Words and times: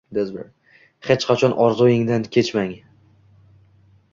Hech 1.09 1.25
qachon 1.31 1.53
orzuingizdan 1.65 2.25
kechmang. 2.37 2.73